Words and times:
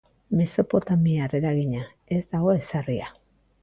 Mesopotamiar 0.39 1.37
eragina, 1.41 1.85
ez 2.19 2.23
dago 2.35 2.59
ezarria. 2.61 3.17